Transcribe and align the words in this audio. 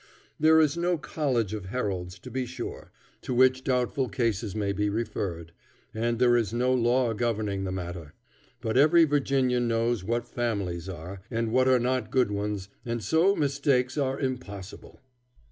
There 0.39 0.59
is 0.59 0.75
no 0.77 0.97
college 0.97 1.53
of 1.53 1.65
heralds, 1.65 2.17
to 2.17 2.31
be 2.31 2.47
sure, 2.47 2.91
to 3.21 3.35
which 3.35 3.63
doubtful 3.63 4.09
cases 4.09 4.55
may 4.55 4.71
be 4.71 4.89
referred, 4.89 5.51
and 5.93 6.17
there 6.17 6.35
is 6.35 6.51
no 6.55 6.73
law 6.73 7.13
governing 7.13 7.65
the 7.65 7.71
matter; 7.71 8.15
but 8.61 8.77
every 8.77 9.03
Virginian 9.03 9.67
knows 9.67 10.03
what 10.03 10.27
families 10.27 10.89
are, 10.89 11.21
and 11.29 11.51
what 11.51 11.67
are 11.67 11.77
not 11.79 12.09
good 12.09 12.31
ones, 12.31 12.67
and 12.83 13.03
so 13.03 13.35
mistakes 13.35 13.95
are 13.95 14.19
impossible. 14.19 14.99